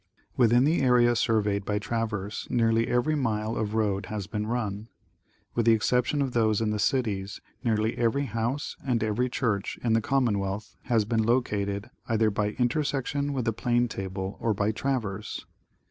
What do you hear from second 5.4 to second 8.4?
With the exception of those in the cities, nearly every